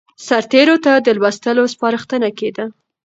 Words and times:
سرتېرو 0.27 0.75
ته 0.85 0.91
د 1.05 1.07
لوستلو 1.17 1.63
سپارښتنه 1.73 2.29
کېده. 2.39 2.65